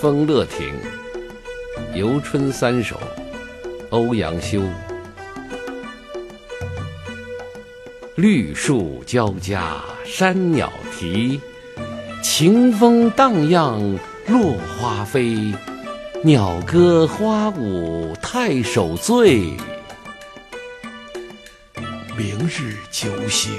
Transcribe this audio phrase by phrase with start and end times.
[0.00, 0.74] 风乐亭，
[1.94, 3.00] 游春三首，
[3.88, 4.62] 欧阳修。
[8.14, 11.40] 绿树交加山鸟啼，
[12.22, 13.80] 晴风荡漾
[14.28, 15.54] 落花飞。
[16.22, 19.54] 鸟歌花舞太守醉，
[22.18, 23.50] 明日酒醒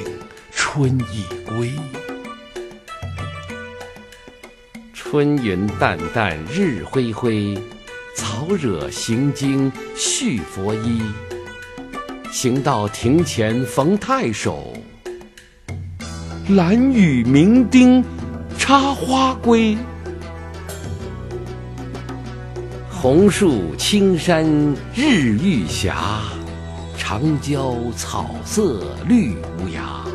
[0.51, 1.73] 春已归。
[5.09, 7.57] 春云淡淡日辉辉，
[8.13, 11.01] 草惹行经续佛衣。
[12.29, 14.73] 行到庭前逢太守，
[16.49, 18.03] 蓝雨鸣丁
[18.57, 19.77] 插花归。
[22.91, 24.45] 红树青山
[24.93, 25.89] 日欲斜，
[26.97, 30.05] 长郊草色绿无涯。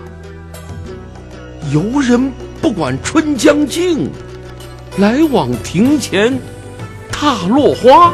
[1.72, 4.10] 游人不管春将尽，
[4.98, 6.38] 来往庭前
[7.10, 8.12] 踏落花。